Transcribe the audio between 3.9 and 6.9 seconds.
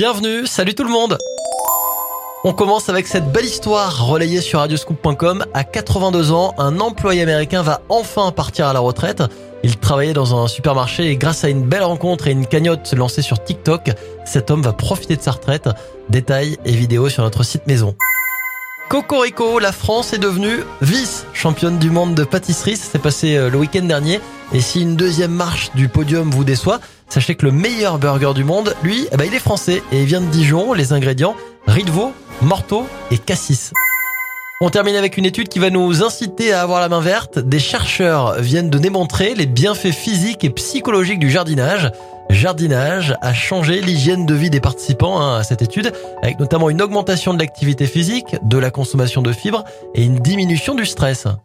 relayée sur radioscoop.com. À 82 ans, un